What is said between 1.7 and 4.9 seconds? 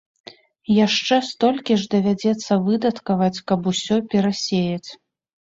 ж давядзецца выдаткаваць, каб усё перасеяць.